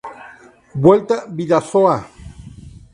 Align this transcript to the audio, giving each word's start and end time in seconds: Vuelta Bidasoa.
Vuelta 0.73 1.25
Bidasoa. 1.29 2.07